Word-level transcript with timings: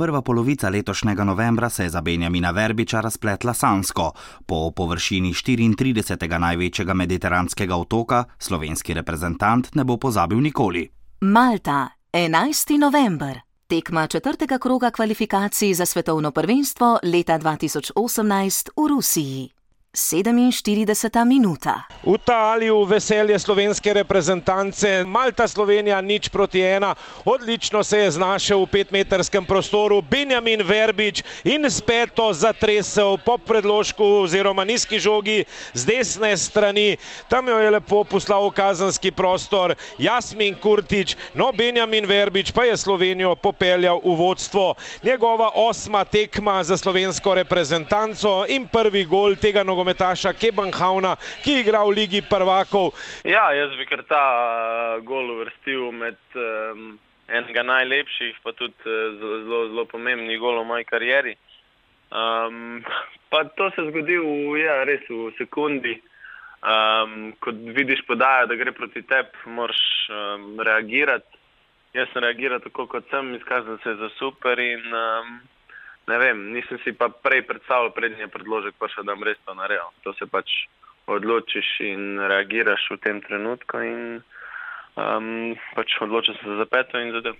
Prva 0.00 0.22
polovica 0.22 0.68
letošnjega 0.68 1.24
novembra 1.24 1.68
se 1.68 1.82
je 1.82 1.90
za 1.90 2.00
Benjamina 2.00 2.50
Verbiča 2.50 3.00
razpletla 3.00 3.54
sansko. 3.54 4.12
Po 4.46 4.70
površini 4.70 5.32
34. 5.32 6.38
največjega 6.38 6.94
mediteranskega 6.94 7.76
otoka 7.76 8.24
slovenski 8.38 8.94
reprezentant 8.94 9.74
ne 9.74 9.84
bo 9.84 9.96
pozabil 9.96 10.40
nikoli. 10.40 10.88
Malta, 11.20 11.88
11. 12.12 12.78
november. 12.78 13.40
Tekma 13.66 14.06
četrtega 14.06 14.58
kroga 14.58 14.90
kvalifikacij 14.90 15.74
za 15.74 15.86
svetovno 15.86 16.30
prvenstvo 16.30 16.98
leta 17.02 17.38
2018 17.38 18.68
v 18.76 18.88
Rusiji. 18.88 19.59
47. 19.92 21.26
minuta. 21.26 21.82
V 22.06 22.14
Taliju 22.18 22.84
veselje 22.84 23.38
slovenske 23.38 23.90
reprezentance, 23.94 25.04
Malta 25.04 25.48
Slovenija 25.48 26.00
nič 26.00 26.28
proti 26.28 26.60
ena, 26.62 26.94
odlično 27.24 27.82
se 27.84 27.98
je 27.98 28.10
znašel 28.10 28.62
v 28.62 28.66
petmetrskem 28.66 29.44
prostoru 29.44 29.98
Benjamin 30.02 30.62
Verbič 30.62 31.24
in 31.44 31.66
speto 31.70 32.30
zatresel 32.32 33.18
po 33.18 33.34
predložku 33.38 34.04
oziroma 34.22 34.64
nizki 34.64 35.00
žogi 35.00 35.44
z 35.74 35.84
desne 35.84 36.36
strani. 36.36 36.96
Tam 37.28 37.48
jo 37.48 37.58
je 37.58 37.70
lepo 37.70 38.04
poslal 38.04 38.46
v 38.46 38.54
kazanski 38.54 39.10
prostor 39.10 39.74
Jasmin 39.98 40.54
Kurtič, 40.54 41.16
no 41.34 41.50
Benjamin 41.52 42.06
Verbič 42.06 42.54
pa 42.54 42.62
je 42.62 42.76
Slovenijo 42.76 43.34
popeljal 43.34 43.98
v 44.06 44.14
vodstvo. 44.14 44.74
Njegova 45.02 45.50
osma 45.54 46.04
tekma 46.04 46.62
za 46.62 46.78
slovensko 46.78 47.34
reprezentanco 47.34 48.46
in 48.46 48.70
prvi 48.70 49.02
gol 49.04 49.34
tega 49.34 49.66
nogometnega 49.66 49.79
nogometaša 49.80 50.32
Kebanhavna, 50.32 51.16
ki 51.44 51.60
igra 51.60 51.84
v 51.84 51.96
Ligi 51.96 52.20
prvakov. 52.22 52.92
Ja, 53.24 53.48
jaz 53.56 53.72
bi 53.78 53.86
kar 53.88 54.04
ta 54.04 54.20
uh, 54.20 55.04
gol 55.04 55.30
uvrstil 55.40 55.88
med 55.96 56.20
um, 56.36 56.98
enega 57.28 57.64
najlepših, 57.64 58.36
pa 58.44 58.52
tudi 58.52 58.76
uh, 58.84 59.16
zelo, 59.16 59.62
zelo 59.72 59.84
pomembnih 59.88 60.38
golov 60.38 60.68
v 60.68 60.72
moji 60.74 60.84
karieri. 60.84 61.34
Um, 62.12 62.84
pa 63.32 63.44
to 63.56 63.70
se 63.72 63.86
zgodi 63.88 64.18
v, 64.20 64.60
ja, 64.60 64.84
res 64.84 65.06
v 65.08 65.32
sekundi. 65.38 65.96
Um, 66.60 67.32
ko 67.40 67.54
vidiš 67.56 68.04
podajo, 68.04 68.50
da 68.50 68.58
gre 68.60 68.74
proti 68.76 69.00
tebi, 69.00 69.32
moraš 69.48 69.80
um, 70.12 70.60
reagirati. 70.60 71.38
Jaz 71.96 72.12
sem 72.12 72.22
reagiral 72.22 72.60
tako, 72.60 72.84
kot 72.86 73.08
sem, 73.10 73.32
izkazal 73.34 73.80
se 73.82 73.96
za 73.96 74.10
super 74.18 74.60
in 74.60 74.84
um, 74.92 75.40
ne 76.10 76.18
vem, 76.18 76.42
nisem 76.54 76.78
si 76.84 76.92
pa 76.92 77.08
prej 77.08 77.44
predstavljal, 77.46 77.94
prednji 77.94 78.28
predložek, 78.34 78.74
pa 78.78 78.90
še 78.90 79.06
da 79.06 79.14
bom 79.14 79.26
res 79.26 79.38
to 79.46 79.54
naredil. 79.54 79.90
To 80.04 80.14
se 80.18 80.26
pač 80.26 80.50
odločiš 81.10 81.68
in 81.86 82.18
reagiraš 82.32 82.90
v 82.94 82.98
tem 83.04 83.22
trenutku 83.24 83.82
in 83.82 84.02
um, 84.98 85.54
pač 85.76 85.96
odločiš 86.02 86.42
se 86.42 86.58
za 86.60 86.66
peto 86.70 86.98
in 86.98 87.14
zadev. 87.16 87.38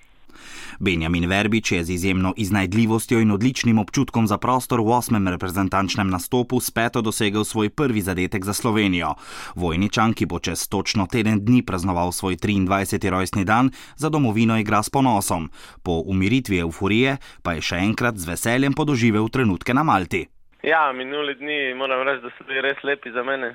Benjamin 0.80 1.28
Verbič 1.28 1.72
je 1.72 1.84
z 1.84 1.90
izjemno 1.90 2.34
iznajdljivostjo 2.36 3.20
in 3.20 3.30
odličnim 3.30 3.78
občutkom 3.78 4.26
za 4.26 4.38
prostor 4.38 4.80
v 4.80 4.90
osmem 4.96 5.28
reprezentančnem 5.28 6.10
nastopu 6.10 6.60
speto 6.60 7.02
dosegel 7.02 7.44
svoj 7.44 7.70
prvi 7.70 8.00
zadetek 8.00 8.44
za 8.44 8.52
Slovenijo. 8.52 9.14
Vojničan, 9.54 10.12
ki 10.12 10.26
bo 10.26 10.38
čez 10.38 10.68
točno 10.68 11.06
teden 11.06 11.44
dni 11.44 11.62
praznoval 11.62 12.12
svoj 12.12 12.36
23. 12.36 13.10
rojstni 13.10 13.44
dan, 13.44 13.70
za 13.96 14.08
domovino 14.08 14.58
igra 14.58 14.82
s 14.82 14.90
ponosom. 14.90 15.50
Po 15.82 16.02
umiritvi 16.06 16.58
euforije 16.58 17.16
pa 17.42 17.52
je 17.52 17.60
še 17.60 17.76
enkrat 17.76 18.16
z 18.16 18.28
veseljem 18.28 18.72
podoživel 18.72 19.28
trenutke 19.28 19.74
na 19.74 19.82
Malti. 19.82 20.26
Ja, 20.62 20.92
minuli 20.92 21.34
dni 21.34 21.74
moram 21.74 22.02
reči, 22.04 22.22
da 22.22 22.30
so 22.36 22.44
bili 22.44 22.60
res 22.60 22.82
lepi 22.84 23.10
za 23.10 23.22
mene. 23.24 23.54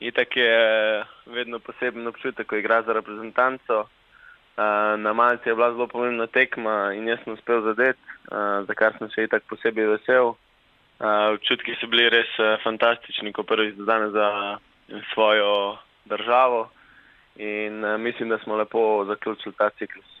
Itak 0.00 0.36
je 0.36 0.56
vedno 1.32 1.58
poseben 1.58 2.06
občutek, 2.06 2.46
ko 2.46 2.56
igra 2.56 2.82
za 2.82 2.92
reprezentanco. 2.92 3.86
Uh, 4.56 4.96
na 4.96 5.12
Malti 5.12 5.48
je 5.48 5.54
bila 5.54 5.72
zelo 5.72 5.86
pomembna 5.86 6.26
tekma 6.26 6.94
in 6.96 7.08
jaz 7.08 7.20
sem 7.24 7.34
uspel 7.36 7.60
zadeti, 7.62 8.00
uh, 8.32 8.64
za 8.64 8.74
kar 8.74 8.96
sem 8.96 9.10
še 9.12 9.26
i 9.26 9.28
tako 9.28 9.52
posebej 9.52 9.90
vesel. 9.90 10.32
Uh, 10.96 11.36
občutki 11.36 11.76
so 11.76 11.90
bili 11.92 12.08
res 12.08 12.32
uh, 12.40 12.56
fantastični, 12.64 13.34
ko 13.36 13.44
prvič 13.44 13.76
zadane 13.76 14.08
za 14.16 14.28
svojo 15.12 15.76
državo 16.08 16.70
in 17.36 17.84
uh, 17.84 17.98
mislim, 18.00 18.32
da 18.32 18.38
smo 18.38 18.56
lepo 18.56 19.04
zaključili 19.04 19.54
ta 19.58 19.68
ciklus 19.76 20.15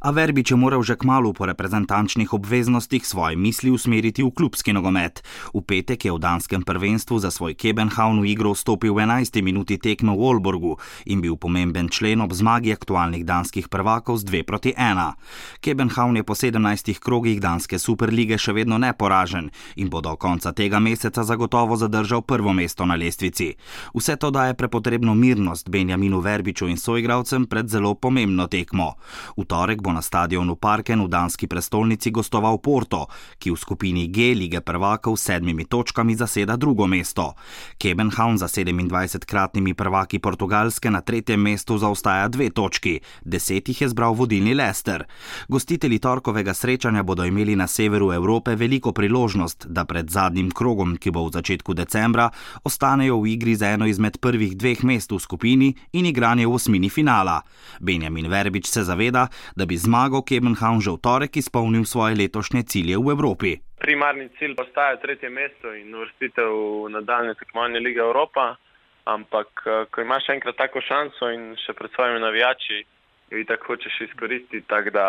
a 0.00 0.08
Verbič 0.10 0.50
je 0.50 0.56
moral 0.56 0.80
že 0.80 0.96
kmalo 0.96 1.36
po 1.36 1.44
reprezentančnih 1.44 2.32
obveznostih 2.32 3.04
svoje 3.04 3.36
misli 3.36 3.68
usmeriti 3.68 4.24
v 4.24 4.32
klubski 4.32 4.72
nogomet. 4.72 5.20
V 5.52 5.60
petek 5.60 6.08
je 6.08 6.12
v 6.12 6.18
danskem 6.18 6.64
prvenstvu 6.64 7.20
za 7.20 7.28
svoj 7.28 7.52
Kebenhavn 7.52 8.24
v 8.24 8.32
igro 8.32 8.56
vstopil 8.56 8.96
v 8.96 9.04
11. 9.04 9.44
minuti 9.44 9.76
tekme 9.76 10.16
v 10.16 10.20
Olborgu 10.20 10.80
in 11.04 11.20
bil 11.20 11.36
pomemben 11.36 11.92
člen 11.92 12.24
ob 12.24 12.32
zmagi 12.32 12.72
aktualnih 12.72 13.28
danskih 13.28 13.68
prvakov 13.68 14.24
z 14.24 14.44
2 14.44 14.48
proti 14.48 14.70
1. 14.72 15.60
Kebenhavn 15.60 16.16
je 16.16 16.24
po 16.24 16.32
17 16.32 16.96
krogih 16.96 17.36
danske 17.36 17.76
superlige 17.76 18.40
še 18.40 18.56
vedno 18.56 18.80
neporažen 18.80 19.52
in 19.76 19.92
bo 19.92 20.00
do 20.00 20.16
konca 20.16 20.56
tega 20.56 20.80
meseca 20.80 21.24
zagotovo 21.24 21.76
zadržal 21.76 22.24
prvo 22.24 22.56
mesto 22.56 22.88
na 22.88 22.96
lestvici. 22.96 23.52
Vse 23.92 24.16
to 24.16 24.32
daje 24.32 24.56
prepotrebno 24.56 25.14
mirnost 25.14 25.68
Benjaminu 25.68 26.24
Verbiču 26.24 26.68
in 26.72 26.80
soigravcem 26.80 27.44
pred 27.46 27.68
zelo 27.68 27.94
pomembno 27.94 28.48
tekmo. 28.48 28.96
V 29.40 29.48
torek 29.48 29.80
bo 29.80 29.88
na 29.88 30.04
stadionu 30.04 30.52
Parken 30.60 31.00
v 31.00 31.08
danski 31.08 31.48
prestolnici 31.48 32.12
gostoval 32.12 32.60
Porto, 32.60 33.08
ki 33.40 33.48
v 33.48 33.56
skupini 33.56 34.04
G 34.12 34.36
lige 34.36 34.60
prvakov 34.60 35.16
s 35.16 35.32
sedmimi 35.32 35.64
točkami 35.64 36.12
zaseda 36.12 36.60
drugo 36.60 36.84
mesto. 36.84 37.32
Kebenhavn 37.80 38.36
za 38.36 38.52
27-kratnimi 38.52 39.72
prvaki 39.72 40.20
Portugalske 40.20 40.92
na 40.92 41.00
tretjem 41.00 41.40
mestu 41.40 41.80
zaostaja 41.80 42.28
dve 42.28 42.50
točki, 42.52 43.00
deset 43.24 43.72
jih 43.72 43.80
je 43.80 43.88
zbral 43.88 44.12
vodilni 44.12 44.52
Lester. 44.52 45.08
Gostitelji 45.48 45.98
torkovega 45.98 46.52
srečanja 46.52 47.00
bodo 47.02 47.24
imeli 47.24 47.56
na 47.56 47.64
severu 47.64 48.12
Evrope 48.12 48.52
veliko 48.60 48.92
priložnost, 48.92 49.66
da 49.72 49.88
pred 49.88 50.10
zadnjim 50.10 50.50
krogom, 50.52 50.98
ki 51.00 51.10
bo 51.10 51.24
v 51.24 51.32
začetku 51.32 51.72
decembra, 51.72 52.28
ostanejo 52.60 53.16
v 53.24 53.32
igri 53.40 53.56
za 53.56 53.72
eno 53.72 53.88
izmed 53.88 54.20
prvih 54.20 54.52
dveh 54.52 54.84
mest 54.84 55.16
v 55.16 55.18
skupini 55.18 55.72
in 55.96 56.04
igranje 56.12 56.44
v 56.44 56.52
osmini 56.52 56.92
finala. 56.92 57.40
Benjamin 57.80 58.28
Verbič 58.28 58.68
se 58.68 58.84
zaveda, 58.84 59.29
da 59.56 59.66
bi 59.66 59.76
zmago 59.76 60.22
Kebenhavn 60.22 60.80
že 60.80 60.90
v 60.90 61.02
torek 61.02 61.36
izpolnil 61.36 61.84
svoje 61.84 62.16
letošnje 62.16 62.62
cilje 62.62 62.96
v 62.98 63.12
Evropi. 63.16 63.56
Primarni 63.80 64.28
cilj 64.38 64.54
postaja 64.56 64.96
tretje 65.00 65.30
mesto 65.30 65.74
in 65.74 65.94
uvrstitev 65.94 66.50
v 66.84 66.90
nadaljne 66.96 67.34
tekmovanje 67.34 67.80
Lige 67.80 68.00
Evropa, 68.00 68.56
ampak 69.04 69.48
ko 69.90 70.00
imaš 70.00 70.28
enkrat 70.28 70.56
tako 70.56 70.80
šanso 70.84 71.30
in 71.32 71.54
še 71.56 71.72
pred 71.72 71.90
svojimi 71.94 72.20
navijači, 72.20 72.84
jo 73.30 73.44
tako 73.48 73.72
hočeš 73.74 74.00
izkoristiti, 74.08 74.66
tako 74.68 74.90
da 74.90 75.06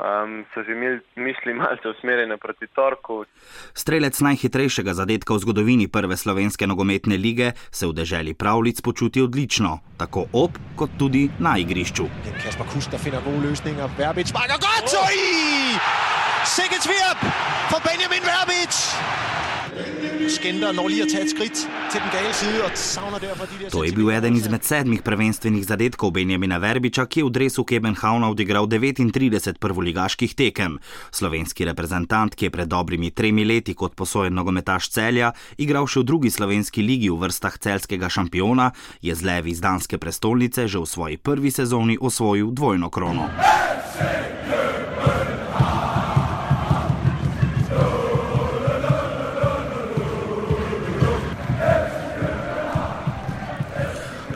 um, 0.00 0.44
so 0.54 0.64
že 0.64 0.74
misli 1.16 1.54
malce 1.54 1.88
usmerjene 1.88 2.36
proti 2.36 2.66
torku. 2.74 3.24
Strelec 3.74 4.16
najhitrejšega 4.20 4.94
zadetka 4.94 5.34
v 5.34 5.42
zgodovini 5.44 5.86
prve 5.88 6.16
slovenske 6.16 6.66
nogometne 6.66 7.20
lige 7.20 7.52
se 7.70 7.86
v 7.86 7.92
deželi 7.92 8.34
pravlic 8.34 8.80
počuti 8.80 9.22
odlično, 9.22 9.78
tako 10.00 10.26
ob 10.32 10.56
kot 10.76 10.90
tudi 10.98 11.28
na 11.38 11.56
igrišču. 11.60 12.08
Kasper 12.42 12.66
Kuster 12.72 12.98
finder 12.98 13.20
gode 13.24 13.50
løsninger, 13.50 13.88
Verbič 13.98 14.32
sparker 14.32 14.58
godt, 14.58 14.96
oh. 14.96 15.12
Sikkert 16.48 16.82
svirp 16.82 17.20
for 17.68 17.80
Benjamin 17.84 18.24
Verbič! 18.24 19.49
Skender 20.28 20.72
når 20.72 20.88
lige 20.88 21.02
at 21.02 21.08
tage 21.08 21.24
et 21.24 21.30
skridt 21.30 21.58
til 21.90 22.00
den 22.00 22.10
gale 22.12 22.34
side 22.34 22.64
og 22.64 22.70
savner 22.74 23.18
derfor 23.18 23.46
de 23.46 23.64
der... 23.64 23.70
To 23.70 23.84
je 23.84 23.92
bil 23.92 24.10
eden 24.10 24.36
izmed 24.36 24.62
sedmih 24.62 25.02
prvenstvenih 25.02 25.64
zadetkov 25.64 26.12
Benjamina 26.12 26.58
Verbiča, 26.58 27.06
ki 27.06 27.20
je 27.20 27.24
v 27.24 27.30
dresu 27.30 27.64
Kebenhavna 27.64 28.28
odigral 28.30 28.66
39 28.68 29.58
prvoligaških 29.60 30.34
tekem. 30.34 30.78
Slovenski 31.10 31.64
reprezentant, 31.64 32.34
ki 32.34 32.44
je 32.44 32.50
pred 32.50 32.68
dobrimi 32.68 33.10
tremi 33.10 33.44
leti 33.44 33.74
kot 33.74 33.96
posojen 33.96 34.34
nogometaš 34.34 34.90
celja, 34.90 35.32
igral 35.56 35.88
še 35.88 36.04
v 36.04 36.08
drugi 36.12 36.30
slovenski 36.30 36.82
ligi 36.82 37.08
v 37.10 37.16
vrstah 37.24 37.56
celskega 37.58 38.12
šampiona, 38.12 38.72
je 39.00 39.14
z 39.14 39.24
levi 39.24 39.56
iz 39.56 39.60
danske 39.60 39.98
prestolnice 39.98 40.68
že 40.68 40.78
v 40.78 40.86
svoji 40.86 41.16
prvi 41.16 41.50
sezoni 41.50 41.96
osvojil 42.00 42.52
dvojno 42.52 42.90
krono. 42.90 43.30
Hey, 44.00 44.59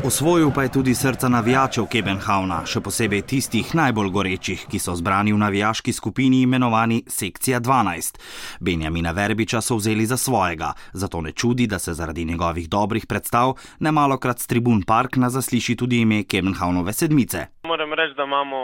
Osvojil 0.06 0.50
pa 0.54 0.62
je 0.62 0.72
tudi 0.72 0.94
srca 0.94 1.28
navijačev 1.32 1.86
Kebenhavna, 1.92 2.58
še 2.68 2.82
posebej 2.84 3.22
tistih 3.24 3.70
najbolj 3.72 4.10
gorečih, 4.12 4.66
ki 4.68 4.76
so 4.76 4.92
zbrani 5.00 5.32
v 5.32 5.38
navijaški 5.40 5.94
skupini 5.96 6.42
imenovani 6.44 6.98
Sekcija 7.08 7.60
12. 7.64 8.20
Benjamina 8.60 9.14
Verbiča 9.16 9.62
so 9.64 9.78
vzeli 9.80 10.04
za 10.04 10.20
svojega, 10.20 10.74
zato 10.92 11.24
ne 11.24 11.32
čudi, 11.32 11.64
da 11.66 11.78
se 11.78 11.96
zaradi 11.96 12.28
njegovih 12.28 12.68
dobrih 12.68 13.08
predstav 13.08 13.56
ne 13.80 13.92
malokrat 13.96 14.44
z 14.44 14.52
tribun 14.52 14.84
Park 14.84 15.16
na 15.16 15.32
zasliši 15.32 15.76
tudi 15.76 16.04
ime 16.04 16.20
Kebenhavnove 16.28 16.92
sedmice. 16.92 17.46
Moram 17.64 17.96
reči, 17.96 18.14
da 18.20 18.28
imamo 18.28 18.60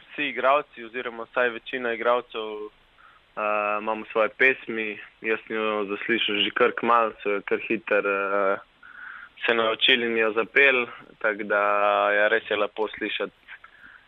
vsi 0.00 0.32
igravci, 0.32 0.84
oziroma 0.84 1.28
vsaj 1.28 1.48
večina 1.60 1.92
igravcev, 1.92 2.40
uh, 2.40 3.82
imamo 3.84 4.08
svoje 4.12 4.28
pesmi. 4.28 4.96
Jaz 5.20 5.44
jo 5.48 5.84
zaslišim 5.92 6.40
že 6.40 6.56
kar 6.56 6.72
kmal, 6.80 7.12
so 7.20 7.42
kar 7.44 7.60
hiter. 7.68 8.08
Uh, 8.08 8.70
se 9.46 9.54
naučili 9.54 10.06
in 10.06 10.16
jo 10.18 10.32
zapel, 10.32 10.86
tako 11.18 11.42
da 11.42 11.62
ja, 12.12 12.28
res 12.28 12.50
je 12.50 12.56
lepo 12.56 12.88
slišati 12.98 13.44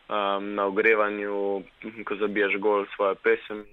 um, 0.08 0.54
na 0.54 0.64
ogrevanju, 0.64 1.62
ko 2.04 2.16
zabiješ 2.16 2.60
gol 2.60 2.84
svoje 2.96 3.14
pesem. 3.14 3.64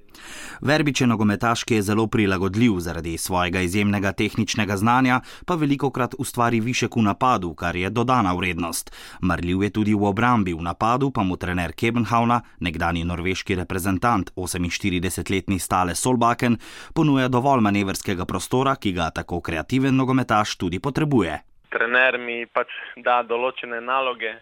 Verbič 0.62 1.02
je 1.02 1.08
nogometaš, 1.08 1.64
ki 1.64 1.76
je 1.76 1.82
zelo 1.82 2.08
prilagodljiv 2.08 2.80
zaradi 2.80 3.18
svojega 3.18 3.62
izjemnega 3.62 4.12
tehničnega 4.12 4.78
znanja, 4.78 5.22
pa 5.46 5.56
veliko 5.56 5.90
krat 5.92 6.16
ustvari 6.18 6.60
višek 6.60 6.96
v 6.96 7.02
napadu, 7.02 7.54
kar 7.54 7.76
je 7.76 7.90
dodana 7.90 8.34
vrednost. 8.34 8.94
Marljiv 9.22 9.64
je 9.64 9.70
tudi 9.70 9.94
v 9.94 10.06
obrambi, 10.06 10.54
v 10.54 10.62
napadu 10.62 11.12
pa 11.12 11.24
mu 11.24 11.38
trener 11.38 11.74
Kebenhavna, 11.74 12.42
nekdani 12.60 13.04
norveški 13.04 13.56
reprezentant, 13.56 14.32
48-letni 14.36 15.60
stale 15.60 15.96
Solbaken, 15.96 16.58
ponuja 16.94 17.28
dovolj 17.28 17.62
manevrskega 17.62 18.26
prostora, 18.26 18.76
ki 18.76 18.94
ga 18.94 19.10
tako 19.10 19.42
kreativen 19.42 19.96
nogometaš 19.96 20.58
tudi 20.58 20.80
potrebuje. 20.80 21.53
Trener 21.74 22.20
mi 22.22 22.44
pač 22.46 22.70
da 23.02 23.22
določene 23.26 23.80
naloge, 23.82 24.36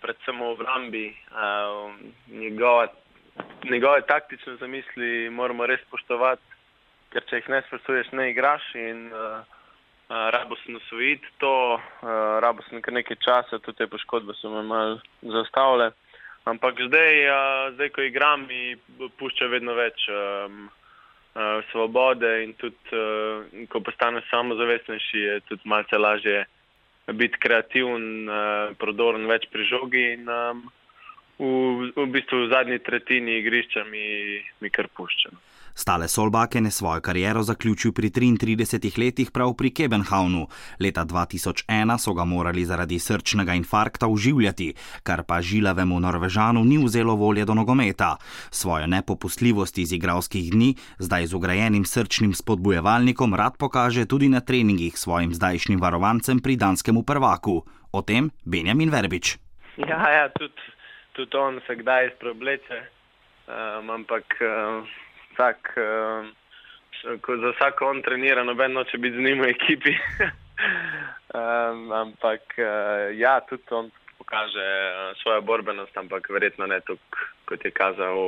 predvsem 0.00 0.38
v 0.40 0.48
obrambi. 0.54 1.06
Uh, 1.28 1.92
njegove, 2.32 2.88
njegove 3.68 4.06
taktične 4.08 4.56
zamisli 4.62 5.28
moramo 5.28 5.66
res 5.68 5.82
spoštovati, 5.84 6.56
ker 7.12 7.26
če 7.28 7.40
jih 7.40 7.50
ne 7.52 7.58
spoštuješ, 7.66 8.12
ne 8.16 8.30
igraš 8.30 8.64
in 8.80 9.10
uh, 9.12 9.42
uh, 9.44 10.28
rabo 10.32 10.56
se 10.62 10.72
nasvojiti 10.72 11.28
to, 11.42 11.52
uh, 11.76 12.08
rabo 12.40 12.64
se 12.64 12.78
nekaj, 12.78 12.94
nekaj 12.94 13.18
časa, 13.26 13.58
tudi 13.58 13.82
te 13.82 13.88
poškodbe 13.90 14.36
so 14.38 14.52
me 14.54 14.62
mal 14.64 14.96
zastavile. 15.36 15.90
Ampak 16.48 16.80
zdaj, 16.86 17.16
uh, 17.26 17.66
zdaj, 17.74 17.90
ko 17.92 18.06
igram, 18.08 18.46
mi 18.48 18.78
pušča 19.20 19.50
vedno 19.52 19.74
več 19.76 20.06
um, 20.08 20.70
uh, 21.34 21.60
svobode 21.74 22.30
in 22.46 22.56
tudi, 22.56 22.96
uh, 22.96 23.68
ko 23.68 23.84
postaneš 23.84 24.24
samozavestnejši, 24.30 25.26
je 25.26 25.36
tudi 25.50 25.68
malce 25.74 26.00
lažje 26.00 26.46
biti 27.12 27.40
kreativen, 27.40 28.28
uh, 28.28 28.74
prodoren 28.78 29.26
več 29.30 29.48
pri 29.52 29.66
žogi. 29.68 30.04
In, 30.16 30.28
um, 30.28 30.64
v, 31.40 31.92
v 31.96 32.06
bistvu 32.12 32.44
v 32.44 32.50
zadnji 32.52 32.78
tretjini 32.84 33.38
igrišča 33.40 33.84
mi, 33.88 34.04
mi 34.60 34.70
kar 34.70 34.90
pušča. 34.92 35.32
Stale 35.74 36.08
Solbaken 36.08 36.64
je 36.64 36.70
svojo 36.70 37.00
kariero 37.00 37.42
zaključil 37.42 37.92
pri 37.92 38.10
33 38.10 38.98
letih 38.98 39.30
prav 39.30 39.54
pri 39.54 39.70
Kebenhavnu. 39.70 40.46
Leta 40.80 41.04
2001 41.04 41.98
so 41.98 42.14
ga 42.14 42.24
morali 42.24 42.64
zaradi 42.64 42.98
srčnega 42.98 43.54
infarkta 43.54 44.06
uživljati, 44.06 44.74
kar 45.02 45.22
pa 45.22 45.42
žilavemu 45.42 46.00
Norvežanu 46.00 46.64
ni 46.64 46.78
vzelo 46.84 47.14
volje 47.14 47.44
do 47.44 47.54
nogometa. 47.54 48.16
Svojo 48.50 48.86
nepopustljivost 48.86 49.78
iz 49.78 49.92
igralskih 49.92 50.50
dni 50.52 50.74
zdaj 50.98 51.26
z 51.26 51.34
ugrajenim 51.34 51.84
srčnim 51.84 52.34
spodbujevalnikom 52.34 53.34
rad 53.34 53.56
pokaže 53.58 54.06
tudi 54.06 54.28
na 54.28 54.40
treningih 54.40 54.98
svojim 54.98 55.34
zdajšnjim 55.34 55.80
varovancem 55.80 56.40
pri 56.40 56.56
danskemu 56.56 57.02
prvaku. 57.02 57.62
O 57.92 58.02
tem 58.02 58.30
Benjamin 58.44 58.90
Verbič. 58.90 59.38
Ja, 59.76 60.10
ja 60.10 60.28
tudi, 60.28 60.62
tudi 61.12 61.36
on 61.36 61.60
se 61.66 61.76
kdaj 61.76 62.06
izprebleče, 62.06 62.78
um, 63.48 63.90
ampak. 63.90 64.24
Um 64.40 64.86
vsak, 65.32 65.72
ko 67.20 67.36
za 67.36 67.52
vsako 67.54 67.90
on 67.90 68.02
trenira, 68.02 68.44
noben 68.44 68.72
noče 68.72 68.98
biti 68.98 69.16
z 69.16 69.24
njim 69.24 69.40
v 69.40 69.52
ekipi. 69.54 69.94
um, 71.34 71.92
ampak 72.04 72.42
uh, 72.58 73.18
ja, 73.18 73.40
tudi 73.40 73.62
on 73.70 73.90
pokaže 74.18 74.66
uh, 74.66 75.16
svojo 75.22 75.40
borbenost, 75.40 75.96
ampak 75.96 76.28
verjetno 76.30 76.66
ne 76.66 76.80
tako, 76.80 77.24
kot 77.44 77.64
je 77.64 77.70
kazal, 77.70 78.20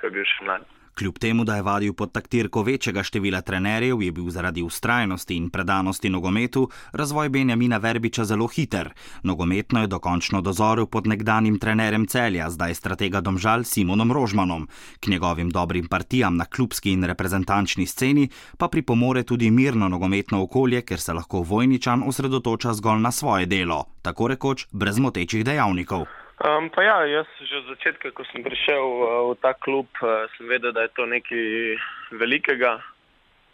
ko 0.00 0.06
je 0.06 0.10
bil 0.10 0.24
še 0.24 0.48
mlad. 0.48 0.75
Kljub 0.98 1.18
temu, 1.18 1.44
da 1.44 1.56
je 1.56 1.62
vadil 1.62 1.92
pod 1.92 2.12
taktirko 2.12 2.62
večjega 2.62 3.02
števila 3.02 3.40
trenerjev, 3.40 4.02
je 4.02 4.12
bil 4.12 4.30
zaradi 4.30 4.62
ustrajnosti 4.62 5.36
in 5.36 5.50
predanosti 5.50 6.08
nogometu 6.08 6.70
razvoj 6.92 7.28
Benjamina 7.28 7.76
Verbiča 7.76 8.24
zelo 8.24 8.46
hiter. 8.46 8.90
Nogometno 9.22 9.80
je 9.80 9.86
dokončno 9.86 10.40
dozoril 10.40 10.86
pod 10.86 11.06
nekdanjim 11.06 11.58
trenerjem 11.58 12.06
celja, 12.06 12.50
zdaj 12.50 12.74
stratega 12.74 13.20
domžal 13.20 13.64
Simonom 13.64 14.12
Rožmanom. 14.12 14.68
K 15.00 15.10
njegovim 15.10 15.50
dobrim 15.50 15.86
partijam 15.86 16.36
na 16.36 16.44
klubski 16.44 16.92
in 16.92 17.04
reprezentančni 17.04 17.86
sceni 17.86 18.28
pa 18.58 18.68
pripomore 18.68 19.22
tudi 19.22 19.50
mirno 19.50 19.88
nogometno 19.88 20.42
okolje, 20.42 20.82
ker 20.82 21.00
se 21.00 21.12
lahko 21.12 21.42
vojničan 21.42 22.02
osredotoča 22.06 22.74
zgolj 22.74 23.00
na 23.00 23.12
svoje 23.12 23.46
delo, 23.46 23.84
tako 24.02 24.28
rekoč 24.28 24.66
brez 24.72 24.98
motečih 24.98 25.44
dejavnikov. 25.44 26.06
Um, 26.36 26.68
pa 26.68 26.84
ja, 26.84 27.00
jaz 27.08 27.28
že 27.40 27.64
od 27.64 27.72
začetka, 27.72 28.12
ko 28.12 28.20
sem 28.28 28.44
prišel 28.44 28.84
uh, 28.84 29.32
v 29.32 29.40
ta 29.40 29.56
klub, 29.56 29.88
uh, 30.04 30.28
sem 30.36 30.44
vedel, 30.44 30.68
da 30.68 30.84
je 30.84 30.92
to 30.92 31.08
nekaj 31.08 31.80
velikega. 32.12 32.76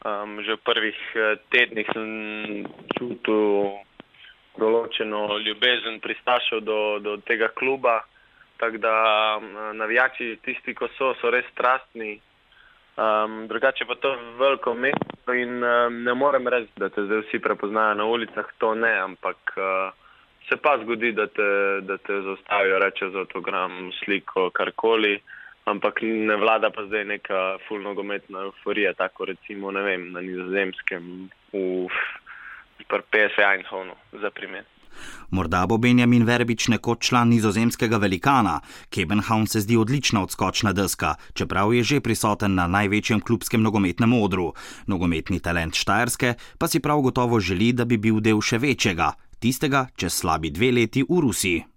Um, 0.02 0.42
že 0.42 0.58
v 0.58 0.66
prvih 0.66 0.98
uh, 1.14 1.38
tednih 1.54 1.86
sem 1.94 2.10
čutil 2.98 3.78
določeno 4.58 5.38
ljubezen 5.38 6.02
pristašal 6.02 6.66
do, 6.66 6.98
do 6.98 7.22
tega 7.22 7.54
kluba. 7.54 8.02
Tako 8.58 8.82
da 8.82 8.94
um, 9.38 9.78
navijači, 9.78 10.42
tisti, 10.42 10.74
ko 10.74 10.90
so, 10.98 11.14
so 11.22 11.30
res 11.30 11.46
strastni. 11.54 12.18
Um, 12.98 13.46
drugače 13.46 13.86
pa 13.86 13.94
to 14.02 14.10
je 14.10 14.34
veliko 14.42 14.74
mesto 14.74 15.30
in 15.30 15.62
um, 15.62 16.02
ne 16.02 16.18
morem 16.18 16.50
reči, 16.50 16.74
da 16.82 16.90
te 16.90 17.06
zdaj 17.06 17.30
vsi 17.30 17.38
prepoznajo 17.38 17.94
na 18.02 18.10
ulicah, 18.10 18.50
to 18.58 18.74
ne, 18.74 18.90
ampak. 19.06 19.38
Uh, 19.54 20.01
se 20.48 20.56
pa 20.56 20.78
zgodi, 20.82 21.12
da 21.12 21.26
te, 21.26 21.48
da 21.82 21.98
te 21.98 22.20
zaustavijo, 22.22 22.78
reče 22.78 23.10
za 23.10 23.18
autogram, 23.18 23.90
sliko, 24.04 24.50
karkoli, 24.50 25.20
ampak 25.64 26.02
ne 26.02 26.36
vlada 26.36 26.70
pa 26.70 26.86
zdaj 26.86 27.04
neka 27.04 27.40
fulnogometna 27.68 28.40
euforija, 28.48 28.92
tako 28.98 29.24
recimo 29.24 29.70
vem, 29.70 30.12
na 30.12 30.20
nizozemskem, 30.20 31.28
v 31.52 31.88
PSV 33.10 33.40
Eindhovenu, 33.52 33.94
za 34.12 34.30
primer. 34.30 34.64
Morda 35.30 35.66
bo 35.66 35.78
Benjamin 35.78 36.24
Verbič 36.28 36.68
nekoč 36.68 37.08
član 37.08 37.32
nizozemskega 37.32 37.96
velikana. 37.96 38.60
Kebenhavn 38.92 39.46
se 39.46 39.60
zdi 39.64 39.76
odlična 39.76 40.22
odskočna 40.22 40.72
deska, 40.72 41.14
čeprav 41.34 41.72
je 41.74 41.82
že 41.82 42.00
prisoten 42.00 42.54
na 42.54 42.66
največjem 42.66 43.20
klubskem 43.20 43.62
nogometnem 43.62 44.12
odru. 44.12 44.52
Nogometni 44.86 45.40
talent 45.40 45.74
Štajerske 45.74 46.34
pa 46.58 46.68
si 46.68 46.80
prav 46.80 47.00
gotovo 47.00 47.40
želi, 47.40 47.72
da 47.72 47.84
bi 47.84 47.96
bil 47.96 48.20
del 48.20 48.40
še 48.44 48.58
večjega, 48.58 49.12
tistega 49.42 49.88
čez 49.98 50.14
slabi 50.22 50.54
dve 50.54 50.70
leti 50.70 51.02
v 51.02 51.20
Rusiji. 51.26 51.71